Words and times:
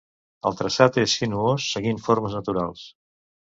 El 0.49 0.55
traçat 0.61 0.97
és 1.01 1.13
sinuós 1.19 1.67
seguint 1.75 2.01
formes 2.07 2.39
naturals. 2.39 2.89